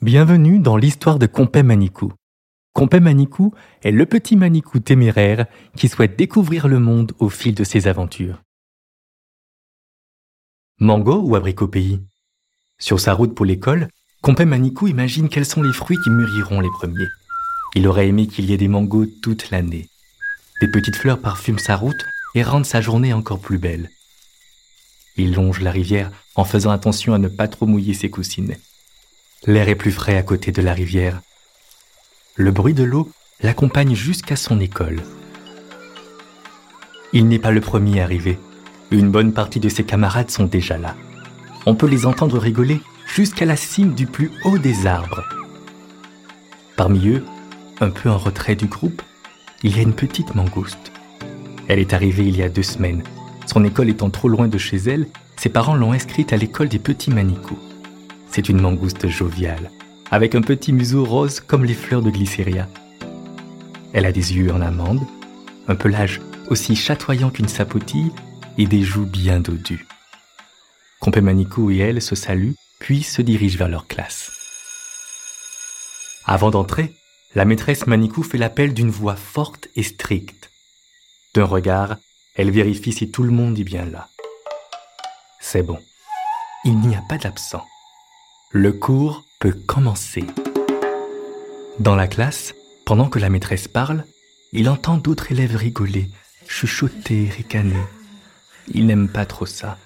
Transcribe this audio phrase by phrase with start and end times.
[0.00, 2.12] Bienvenue dans l'histoire de Compé Manicou.
[2.72, 3.52] Compé Manicou
[3.82, 5.44] est le petit Manicou téméraire
[5.76, 8.40] qui souhaite découvrir le monde au fil de ses aventures.
[10.78, 12.00] Mango ou abricot pays?
[12.78, 13.88] Sur sa route pour l'école,
[14.22, 17.08] Compé Manicou imagine quels sont les fruits qui mûriront les premiers.
[17.74, 19.88] Il aurait aimé qu'il y ait des mangos toute l'année.
[20.60, 23.90] Des petites fleurs parfument sa route et rendent sa journée encore plus belle.
[25.16, 28.60] Il longe la rivière en faisant attention à ne pas trop mouiller ses coussinets.
[29.46, 31.20] L'air est plus frais à côté de la rivière.
[32.34, 35.02] Le bruit de l'eau l'accompagne jusqu'à son école.
[37.12, 38.38] Il n'est pas le premier arrivé.
[38.90, 40.96] Une bonne partie de ses camarades sont déjà là.
[41.68, 42.80] On peut les entendre rigoler
[43.12, 45.24] jusqu'à la cime du plus haut des arbres.
[46.76, 47.24] Parmi eux,
[47.80, 49.02] un peu en retrait du groupe,
[49.64, 50.92] il y a une petite mangouste.
[51.66, 53.02] Elle est arrivée il y a deux semaines.
[53.46, 56.78] Son école étant trop loin de chez elle, ses parents l'ont inscrite à l'école des
[56.78, 57.58] petits manicous.
[58.30, 59.72] C'est une mangouste joviale,
[60.12, 62.68] avec un petit museau rose comme les fleurs de glycéria.
[63.92, 65.00] Elle a des yeux en amande,
[65.66, 68.12] un pelage aussi chatoyant qu'une sapotille
[68.56, 69.84] et des joues bien dodues.
[71.14, 74.30] Manicou et elle se saluent, puis se dirigent vers leur classe.
[76.24, 76.94] Avant d'entrer,
[77.34, 80.50] la maîtresse Manicou fait l'appel d'une voix forte et stricte.
[81.34, 81.96] D'un regard,
[82.34, 84.08] elle vérifie si tout le monde est bien là.
[85.40, 85.78] C'est bon.
[86.64, 87.64] Il n'y a pas d'absent.
[88.50, 90.24] Le cours peut commencer.
[91.78, 94.04] Dans la classe, pendant que la maîtresse parle,
[94.52, 96.10] il entend d'autres élèves rigoler,
[96.48, 97.82] chuchoter, ricaner.
[98.68, 99.78] Il n'aime pas trop ça.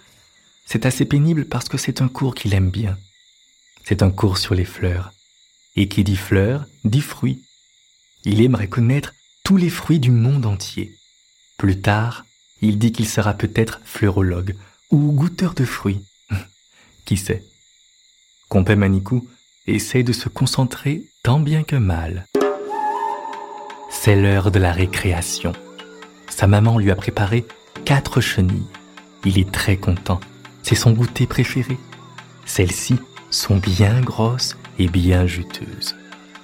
[0.73, 2.97] C'est assez pénible parce que c'est un cours qu'il aime bien.
[3.83, 5.11] C'est un cours sur les fleurs.
[5.75, 7.43] Et qui dit fleurs, dit fruits.
[8.25, 10.95] Il aimerait connaître tous les fruits du monde entier.
[11.59, 12.25] Plus tard,
[12.63, 14.55] il dit qu'il sera peut-être fleurologue
[14.93, 16.05] ou goûteur de fruits.
[17.05, 17.43] qui sait?
[18.49, 19.29] Compé Manicou
[19.67, 22.29] essaye de se concentrer tant bien que mal.
[23.91, 25.53] C'est l'heure de la récréation.
[26.29, 27.45] Sa maman lui a préparé
[27.85, 28.69] quatre chenilles.
[29.25, 30.21] Il est très content.
[30.63, 31.79] C'est son goûter préféré.
[32.45, 32.97] Celles-ci
[33.31, 35.97] sont bien grosses et bien juteuses.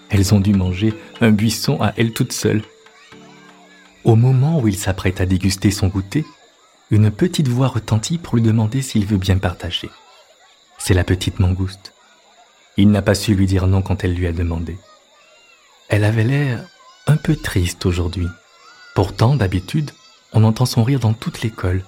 [0.08, 2.62] Elles ont dû manger un buisson à elles toutes seules.
[4.04, 6.24] Au moment où il s'apprête à déguster son goûter,
[6.90, 9.90] une petite voix retentit pour lui demander s'il veut bien partager.
[10.78, 11.92] C'est la petite mangouste.
[12.76, 14.76] Il n'a pas su lui dire non quand elle lui a demandé.
[15.88, 16.64] Elle avait l'air
[17.06, 18.28] un peu triste aujourd'hui.
[18.94, 19.90] Pourtant, d'habitude,
[20.32, 21.84] on entend son rire dans toute l'école.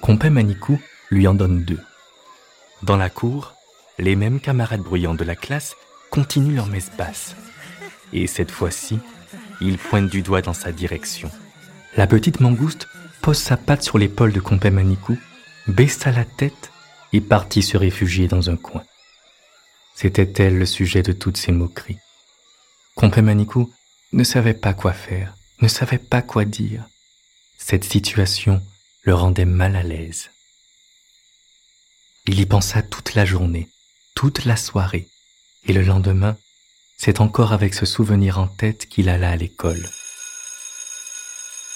[0.00, 0.80] Compé Manicou
[1.10, 1.80] lui en donne deux.
[2.82, 3.54] Dans la cour,
[3.98, 5.76] les mêmes camarades bruyants de la classe
[6.10, 7.34] continuent leur messe basse.
[8.12, 8.98] Et cette fois-ci,
[9.60, 11.30] ils pointent du doigt dans sa direction.
[11.96, 12.88] La petite mangouste
[13.22, 15.18] pose sa patte sur l'épaule de Compé Manicou,
[15.66, 16.70] baissa la tête
[17.12, 18.82] et partit se réfugier dans un coin.
[19.94, 21.98] C'était elle le sujet de toutes ces moqueries.
[22.94, 23.72] Compé Manicou
[24.12, 26.84] ne savait pas quoi faire, ne savait pas quoi dire.
[27.58, 28.62] Cette situation
[29.02, 30.30] le rendait mal à l'aise.
[32.28, 33.68] Il y pensa toute la journée,
[34.16, 35.06] toute la soirée,
[35.66, 36.36] et le lendemain,
[36.96, 39.88] c'est encore avec ce souvenir en tête qu'il alla à l'école.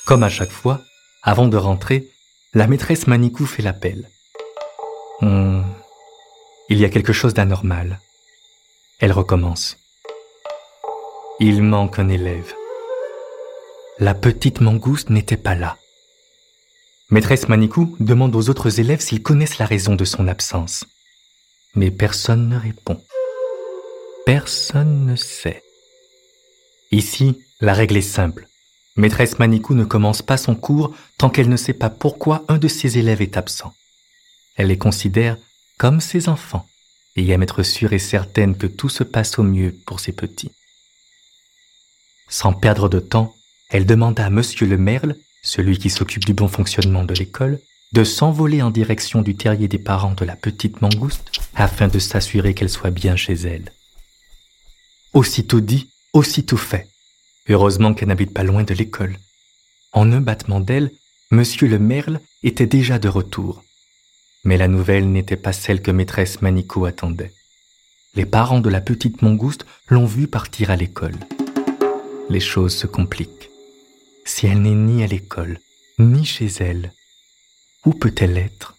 [0.06, 0.80] Comme à chaque fois,
[1.22, 2.08] avant de rentrer,
[2.52, 4.10] la maîtresse Manicou fait l'appel.
[5.20, 5.64] Hum,
[6.68, 8.00] il y a quelque chose d'anormal.
[8.98, 9.76] Elle recommence.
[11.38, 12.54] Il manque un élève.
[13.98, 15.76] La petite mangouste n'était pas là.
[17.10, 20.84] Maîtresse Manicou demande aux autres élèves s'ils connaissent la raison de son absence.
[21.75, 23.03] Mais personne ne répond.
[24.25, 25.65] Personne ne sait.
[26.93, 28.47] Ici, la règle est simple.
[28.94, 32.69] Maîtresse Manicou ne commence pas son cours tant qu'elle ne sait pas pourquoi un de
[32.69, 33.75] ses élèves est absent.
[34.54, 35.37] Elle les considère
[35.78, 36.66] comme ses enfants
[37.16, 40.53] et aime être sûre et certaine que tout se passe au mieux pour ses petits.
[42.28, 43.34] Sans perdre de temps,
[43.68, 47.60] elle demanda à Monsieur le Merle celui qui s'occupe du bon fonctionnement de l'école,
[47.92, 52.54] de s'envoler en direction du terrier des parents de la petite mangouste afin de s'assurer
[52.54, 53.72] qu'elle soit bien chez elle.
[55.13, 56.89] Aussitôt dit, aussitôt fait.
[57.48, 59.19] Heureusement qu'elle n'habite pas loin de l'école.
[59.92, 60.92] En un battement d'aile,
[61.33, 63.65] Monsieur le Merle était déjà de retour.
[64.45, 67.33] Mais la nouvelle n'était pas celle que maîtresse Manicot attendait.
[68.15, 71.15] Les parents de la petite mangouste l'ont vue partir à l'école.
[72.28, 73.49] Les choses se compliquent.
[74.32, 75.59] Si elle n'est ni à l'école,
[75.98, 76.92] ni chez elle,
[77.84, 78.77] où peut-elle être?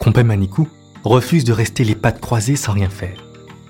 [0.00, 0.68] Compé Manicou
[1.04, 3.24] refuse de rester les pattes croisées sans rien faire.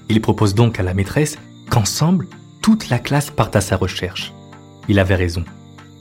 [0.09, 1.37] Il propose donc à la maîtresse
[1.69, 2.29] qu'ensemble,
[2.63, 4.33] toute la classe parte à sa recherche.
[4.89, 5.45] Il avait raison.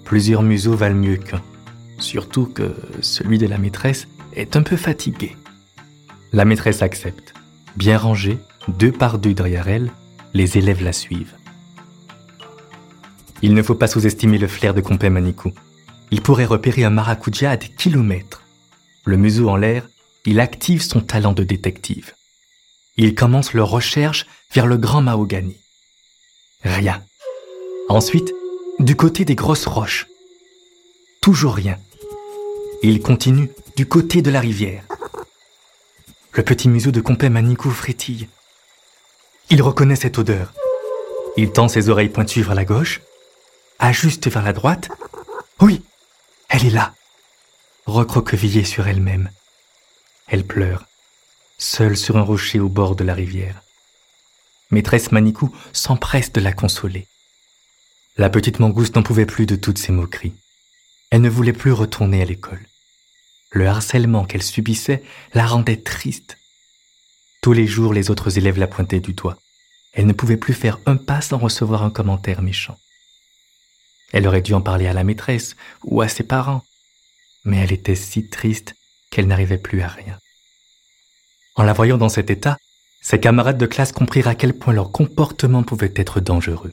[0.06, 1.44] Plusieurs museaux valent mieux qu'un.
[2.00, 5.36] Surtout que celui de la maîtresse est un peu fatigué.
[6.32, 7.34] La maîtresse accepte.
[7.76, 8.38] Bien rangée,
[8.70, 9.92] deux par deux derrière elle,
[10.34, 11.36] les élèves la suivent.
[13.42, 15.52] Il ne faut pas sous-estimer le flair de Compé Manikou.
[16.12, 18.44] Il pourrait repérer un maracuja à des kilomètres.
[19.06, 19.88] Le museau en l'air,
[20.26, 22.14] il active son talent de détective.
[22.98, 25.58] Il commence leur recherche vers le grand mahogany.
[26.64, 27.04] Rien.
[27.90, 28.34] Ensuite,
[28.80, 30.08] du côté des grosses roches.
[31.22, 31.78] Toujours rien.
[32.82, 34.84] Il continue du côté de la rivière.
[36.34, 38.28] Le petit museau de Compé Manikou frétille.
[39.50, 40.54] Il reconnaît cette odeur.
[41.38, 43.02] Il tend ses oreilles pointues vers la gauche,
[43.80, 44.90] ajuste vers la droite.
[45.60, 45.82] Oui,
[46.50, 46.94] elle est là,
[47.86, 49.30] recroquevillée sur elle-même.
[50.28, 50.86] Elle pleure,
[51.58, 53.62] seule sur un rocher au bord de la rivière.
[54.72, 57.08] Maîtresse Manikou s'empresse de la consoler.
[58.18, 60.36] La petite mangouste n'en pouvait plus de toutes ces moqueries.
[61.12, 62.66] Elle ne voulait plus retourner à l'école.
[63.52, 66.38] Le harcèlement qu'elle subissait la rendait triste.
[67.42, 69.38] Tous les jours, les autres élèves la pointaient du doigt.
[69.94, 72.78] Elle ne pouvait plus faire un pas sans recevoir un commentaire méchant.
[74.14, 76.64] Elle aurait dû en parler à la maîtresse ou à ses parents,
[77.44, 78.76] mais elle était si triste
[79.10, 80.18] qu'elle n'arrivait plus à rien.
[81.56, 82.58] En la voyant dans cet état,
[83.02, 86.72] ses camarades de classe comprirent à quel point leur comportement pouvait être dangereux.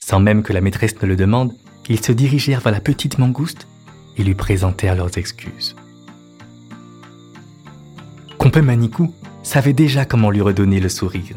[0.00, 1.54] Sans même que la maîtresse ne le demande,
[1.88, 3.66] ils se dirigèrent vers la petite mangouste
[4.16, 5.76] et lui présentèrent leurs excuses.
[8.38, 11.36] Compé Manikou savait déjà comment lui redonner le sourire.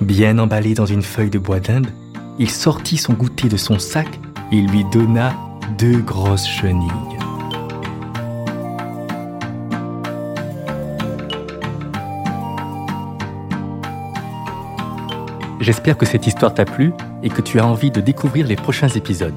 [0.00, 1.92] Bien emballé dans une feuille de bois d'Inde,
[2.38, 4.08] il sortit son goûter de son sac
[4.52, 5.34] et lui donna
[5.78, 6.90] deux grosses chenilles.
[15.60, 16.92] J'espère que cette histoire t'a plu
[17.22, 19.34] et que tu as envie de découvrir les prochains épisodes.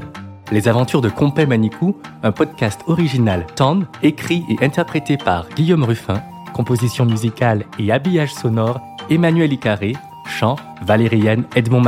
[0.52, 6.22] Les aventures de Compé Manikou, un podcast original Tand, écrit et interprété par Guillaume Ruffin,
[6.54, 9.96] composition musicale et habillage sonore Emmanuel Icaré,
[10.26, 11.82] chant Valériane Edmond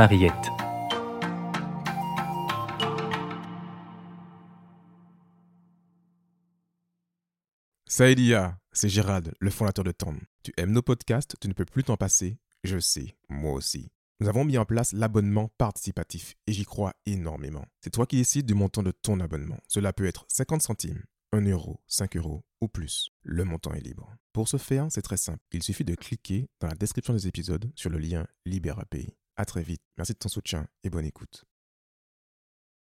[7.92, 10.20] Saïdia, c'est Gérald, le fondateur de Tom.
[10.44, 12.38] Tu aimes nos podcasts, tu ne peux plus t'en passer.
[12.62, 13.90] Je sais, moi aussi.
[14.20, 17.66] Nous avons mis en place l'abonnement participatif et j'y crois énormément.
[17.80, 19.58] C'est toi qui décides du montant de ton abonnement.
[19.66, 21.02] Cela peut être 50 centimes,
[21.32, 23.10] 1 euro, 5 euros ou plus.
[23.22, 24.14] Le montant est libre.
[24.32, 25.42] Pour ce faire, c'est très simple.
[25.50, 29.16] Il suffit de cliquer dans la description des épisodes sur le lien Libère API.
[29.36, 29.82] À très vite.
[29.98, 31.44] Merci de ton soutien et bonne écoute.